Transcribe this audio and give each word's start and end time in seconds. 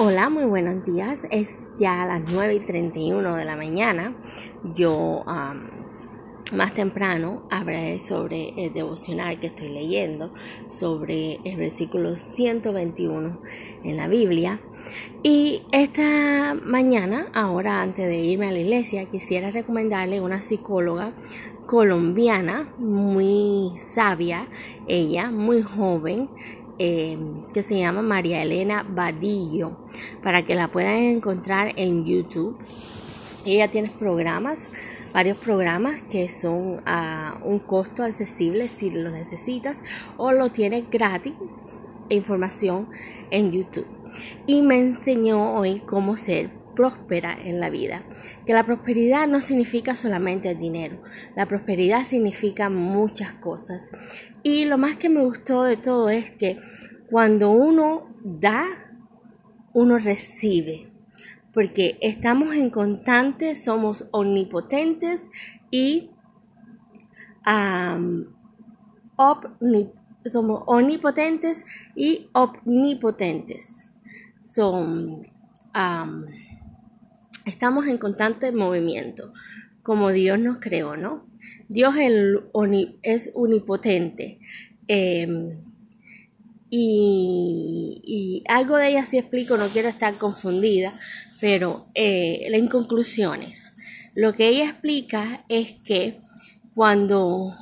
Hola, 0.00 0.30
muy 0.30 0.44
buenos 0.44 0.84
días. 0.84 1.26
Es 1.28 1.72
ya 1.76 2.06
las 2.06 2.22
9 2.32 2.54
y 2.54 2.60
31 2.60 3.34
de 3.34 3.44
la 3.44 3.56
mañana. 3.56 4.14
Yo 4.72 5.24
más 6.52 6.72
temprano 6.72 7.42
hablaré 7.50 7.98
sobre 7.98 8.50
el 8.64 8.72
devocional 8.72 9.40
que 9.40 9.48
estoy 9.48 9.70
leyendo, 9.70 10.32
sobre 10.70 11.40
el 11.42 11.56
versículo 11.56 12.14
121 12.14 13.40
en 13.82 13.96
la 13.96 14.06
Biblia. 14.06 14.60
Y 15.24 15.62
esta 15.72 16.54
mañana, 16.54 17.26
ahora 17.34 17.82
antes 17.82 18.06
de 18.06 18.18
irme 18.18 18.46
a 18.46 18.52
la 18.52 18.60
iglesia, 18.60 19.10
quisiera 19.10 19.50
recomendarle 19.50 20.20
una 20.20 20.40
psicóloga 20.40 21.12
colombiana 21.66 22.72
muy 22.78 23.72
sabia, 23.76 24.48
ella 24.86 25.30
muy 25.30 25.60
joven, 25.60 26.30
Em, 26.80 27.42
que 27.52 27.62
se 27.64 27.76
llama 27.76 28.02
María 28.02 28.40
Elena 28.40 28.86
Badillo 28.88 29.88
para 30.22 30.44
que 30.44 30.54
la 30.54 30.70
puedan 30.70 30.94
encontrar 30.94 31.72
en 31.74 32.04
YouTube. 32.04 32.56
Ella 33.44 33.66
tiene 33.66 33.90
programas, 33.90 34.70
varios 35.12 35.38
programas 35.38 36.02
que 36.02 36.28
son 36.28 36.80
a 36.86 37.40
un 37.44 37.58
costo 37.58 38.04
accesible 38.04 38.68
si 38.68 38.90
lo 38.90 39.10
necesitas 39.10 39.82
o 40.18 40.30
lo 40.30 40.52
tienes 40.52 40.88
gratis 40.88 41.34
información 42.10 42.88
en 43.32 43.50
YouTube. 43.50 43.86
Y 44.46 44.62
me 44.62 44.78
enseñó 44.78 45.56
hoy 45.56 45.80
cómo 45.80 46.16
ser 46.16 46.50
próspera 46.78 47.36
en 47.44 47.58
la 47.58 47.70
vida. 47.70 48.04
Que 48.46 48.52
la 48.52 48.64
prosperidad 48.64 49.26
no 49.26 49.40
significa 49.40 49.96
solamente 49.96 50.48
el 50.48 50.58
dinero, 50.58 51.02
la 51.34 51.46
prosperidad 51.46 52.04
significa 52.04 52.70
muchas 52.70 53.32
cosas. 53.32 53.90
Y 54.50 54.64
lo 54.64 54.78
más 54.78 54.96
que 54.96 55.10
me 55.10 55.20
gustó 55.20 55.62
de 55.64 55.76
todo 55.76 56.08
es 56.08 56.30
que 56.30 56.58
cuando 57.10 57.50
uno 57.50 58.06
da, 58.24 58.64
uno 59.74 59.98
recibe. 59.98 60.90
Porque 61.52 61.98
estamos 62.00 62.54
en 62.54 62.70
constante, 62.70 63.54
somos 63.54 64.08
omnipotentes 64.10 65.28
y 65.70 66.12
somos 70.24 70.62
omnipotentes 70.64 71.66
y 71.94 72.30
omnipotentes. 72.32 73.92
Son 74.42 75.26
estamos 77.44 77.86
en 77.86 77.98
constante 77.98 78.50
movimiento, 78.50 79.34
como 79.88 80.12
Dios 80.12 80.38
nos 80.38 80.58
creó, 80.60 80.98
¿no? 80.98 81.26
Dios 81.68 81.94
es 81.96 83.30
unipotente. 83.32 84.38
Em, 84.86 85.62
y, 86.68 88.44
algo 88.48 88.76
de 88.76 88.88
ella 88.90 89.06
sí 89.06 89.16
explico, 89.16 89.56
no 89.56 89.66
quiero 89.68 89.88
estar 89.88 90.12
confundida, 90.16 90.92
pero 91.40 91.86
eh, 91.94 92.50
en 92.52 92.68
conclusiones, 92.68 93.72
lo 94.14 94.34
que 94.34 94.48
ella 94.48 94.64
explica 94.64 95.46
es 95.48 95.76
que 95.82 96.20
cuando 96.74 97.54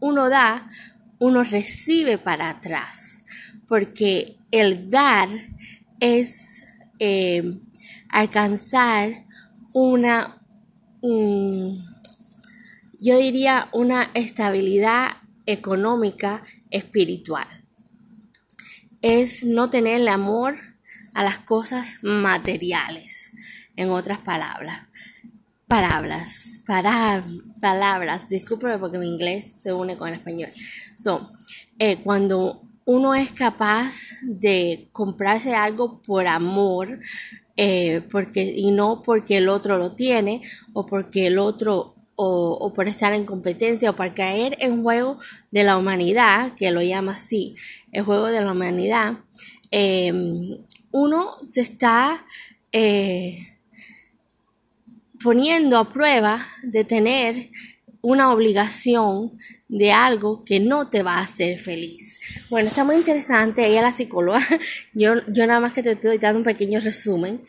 uno 0.00 0.28
da, 0.28 0.72
uno 1.20 1.44
recibe 1.44 2.18
para 2.18 2.50
atrás, 2.50 3.24
porque 3.68 4.34
el 4.50 4.90
dar 4.90 5.28
es 6.00 6.60
em, 6.98 7.60
alcanzar 8.08 9.12
una, 9.72 10.38
yo 11.00 11.78
diría, 13.18 13.68
una 13.72 14.10
estabilidad 14.14 15.10
económica 15.46 16.42
espiritual. 16.70 17.46
Es 19.00 19.44
no 19.44 19.70
tener 19.70 20.00
el 20.00 20.08
amor 20.08 20.56
a 21.14 21.22
las 21.22 21.38
cosas 21.38 21.86
materiales, 22.02 23.32
en 23.76 23.90
otras 23.90 24.18
palabras. 24.18 24.88
Palabras, 25.68 26.60
para, 26.66 27.24
palabras, 27.60 28.28
discúlpeme 28.28 28.78
porque 28.78 28.98
mi 28.98 29.06
inglés 29.06 29.60
se 29.62 29.72
une 29.72 29.96
con 29.96 30.08
el 30.08 30.14
español. 30.14 30.50
Son, 30.96 31.28
eh, 31.78 31.98
cuando 32.02 32.62
uno 32.84 33.14
es 33.14 33.30
capaz 33.32 33.94
de 34.22 34.88
comprarse 34.92 35.54
algo 35.54 36.02
por 36.02 36.26
amor, 36.26 37.00
eh, 37.60 38.02
porque, 38.08 38.44
y 38.44 38.70
no 38.70 39.02
porque 39.02 39.38
el 39.38 39.48
otro 39.48 39.78
lo 39.78 39.90
tiene 39.90 40.42
o 40.74 40.86
porque 40.86 41.26
el 41.26 41.40
otro 41.40 41.96
o, 42.14 42.72
por 42.72 42.86
estar 42.86 43.12
en 43.14 43.24
competencia 43.24 43.90
o 43.90 43.96
para 43.96 44.14
caer 44.14 44.56
en 44.60 44.82
juego 44.82 45.18
de 45.50 45.64
la 45.64 45.76
humanidad, 45.76 46.52
que 46.54 46.70
lo 46.70 46.82
llama 46.82 47.12
así, 47.12 47.56
el 47.90 48.04
juego 48.04 48.28
de 48.28 48.40
la 48.40 48.52
humanidad, 48.52 49.18
em, 49.72 50.58
uno 50.92 51.32
se 51.42 51.60
está 51.62 52.24
eh, 52.70 53.58
poniendo 55.20 55.78
a 55.78 55.92
prueba 55.92 56.46
de 56.62 56.84
tener 56.84 57.50
una 58.02 58.32
obligación 58.32 59.36
de 59.68 59.90
algo 59.90 60.44
que 60.44 60.60
no 60.60 60.88
te 60.88 61.02
va 61.02 61.16
a 61.16 61.22
hacer 61.22 61.58
feliz. 61.58 62.17
Bueno, 62.50 62.68
está 62.68 62.84
muy 62.84 62.96
interesante. 62.96 63.66
Ella 63.66 63.78
es 63.78 63.82
la 63.82 63.92
psicóloga. 63.92 64.40
Yo, 64.94 65.14
yo 65.28 65.46
nada 65.46 65.60
más 65.60 65.74
que 65.74 65.82
te 65.82 65.92
estoy 65.92 66.18
dando 66.18 66.38
un 66.38 66.44
pequeño 66.44 66.80
resumen. 66.80 67.42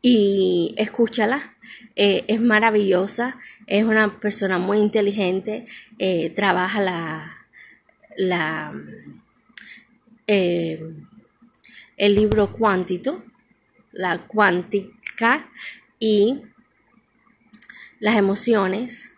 Y 0.00 0.74
escúchala. 0.78 1.54
Eh, 1.96 2.24
es 2.28 2.40
maravillosa. 2.40 3.36
Es 3.66 3.84
una 3.84 4.20
persona 4.20 4.58
muy 4.58 4.78
inteligente. 4.78 5.66
Eh, 5.98 6.30
trabaja 6.30 6.80
la, 6.80 7.36
la 8.16 8.72
eh, 10.26 10.94
el 11.96 12.14
libro 12.14 12.52
cuántito, 12.52 13.24
la 13.92 14.26
cuántica 14.26 15.48
y 15.98 16.42
las 18.00 18.16
emociones. 18.16 19.12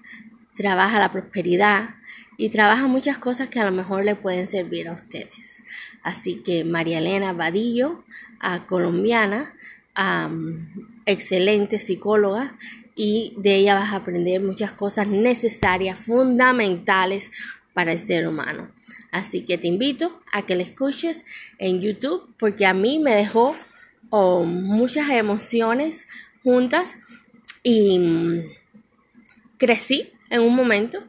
Trabaja 0.56 0.99
la 0.99 1.12
prosperidad 1.12 1.97
y 2.37 2.50
trabaja 2.50 2.87
muchas 2.87 3.19
cosas 3.19 3.49
que 3.49 3.61
a 3.61 3.65
lo 3.65 3.72
mejor 3.72 4.05
le 4.05 4.15
pueden 4.15 4.49
servir 4.49 4.89
a 4.89 4.93
ustedes. 4.93 5.62
Así 6.03 6.43
que 6.45 6.65
María 6.65 6.99
Elena 6.99 7.33
Vadillo, 7.33 8.05
colombiana, 8.67 9.55
excelente 11.06 11.78
psicóloga 11.78 12.56
y 12.95 13.34
de 13.39 13.56
ella 13.56 13.75
vas 13.75 13.93
a 13.93 13.97
aprender 13.97 14.41
muchas 14.41 14.72
cosas 14.72 15.06
necesarias, 15.09 15.99
fundamentales 15.99 17.31
para 17.72 17.93
el 17.93 17.99
ser 17.99 18.28
humano. 18.28 18.71
Así 19.11 19.45
que 19.45 19.59
te 19.59 19.69
invito 19.69 20.21
a 20.33 20.43
que 20.43 20.56
la 20.56 20.62
escuches 20.62 21.25
en 21.59 21.81
YouTube 21.81 22.34
porque 22.39 22.66
a 22.66 22.75
mí 22.75 22.99
me 22.99 23.15
dejó 23.15 23.56
oh, 24.11 24.45
muchas 24.45 25.09
emociones 25.11 26.06
juntas 26.43 26.99
y 27.62 27.99
mm, 27.99 28.43
crecí 29.56 30.11
en 30.31 30.43
un 30.43 30.55
momento 30.55 31.03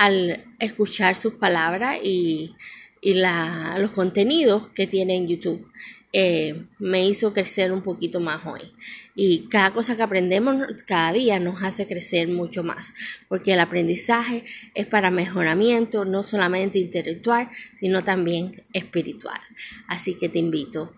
al 0.00 0.46
escuchar 0.58 1.14
sus 1.14 1.34
palabras 1.34 1.98
y, 2.02 2.56
los 3.02 3.90
contenidos 3.90 4.68
que 4.70 4.86
tiene 4.86 5.14
en 5.16 5.28
YouTube. 5.28 5.70
Eh, 6.12 6.64
me 6.78 7.06
hizo 7.06 7.32
crecer 7.32 7.70
un 7.70 7.82
poquito 7.82 8.18
más 8.18 8.44
hoy. 8.46 8.72
Y 9.14 9.48
cada 9.48 9.72
cosa 9.72 9.96
que 9.96 10.02
aprendemos 10.02 10.82
cada 10.86 11.12
día 11.12 11.38
nos 11.38 11.62
hace 11.62 11.86
crecer 11.86 12.28
mucho 12.28 12.62
más, 12.62 12.92
porque 13.28 13.52
el 13.52 13.60
aprendizaje 13.60 14.44
es 14.74 14.86
para 14.86 15.10
mejoramiento, 15.10 16.06
no 16.06 16.24
solamente 16.24 16.78
intelectual, 16.78 17.50
sino 17.78 18.02
también 18.02 18.62
espiritual. 18.72 19.40
Así 19.86 20.14
que 20.14 20.30
te 20.30 20.38
invito 20.38 20.94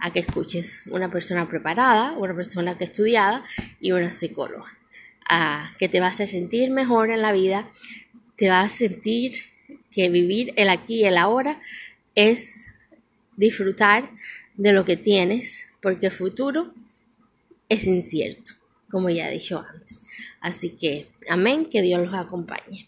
a 0.00 0.10
que 0.10 0.20
escuches 0.20 0.82
una 0.86 1.10
persona 1.10 1.48
preparada, 1.48 2.12
una 2.12 2.34
persona 2.34 2.78
que 2.78 2.84
estudiada 2.84 3.44
y 3.78 3.92
una 3.92 4.12
psicóloga, 4.12 4.72
a, 5.28 5.72
que 5.78 5.88
te 5.88 6.00
va 6.00 6.06
a 6.06 6.10
hacer 6.10 6.28
sentir 6.28 6.70
mejor 6.70 7.10
en 7.10 7.20
la 7.22 7.32
vida 7.32 7.70
te 8.38 8.48
vas 8.48 8.72
a 8.72 8.76
sentir 8.76 9.32
que 9.90 10.08
vivir 10.08 10.54
el 10.56 10.70
aquí 10.70 11.00
y 11.00 11.04
el 11.04 11.18
ahora 11.18 11.60
es 12.14 12.70
disfrutar 13.36 14.10
de 14.56 14.72
lo 14.72 14.84
que 14.84 14.96
tienes, 14.96 15.64
porque 15.82 16.06
el 16.06 16.12
futuro 16.12 16.72
es 17.68 17.84
incierto, 17.84 18.52
como 18.90 19.10
ya 19.10 19.28
he 19.28 19.34
dicho 19.34 19.64
antes. 19.68 20.02
Así 20.40 20.70
que, 20.70 21.08
amén, 21.28 21.66
que 21.66 21.82
Dios 21.82 22.00
los 22.00 22.14
acompañe. 22.14 22.86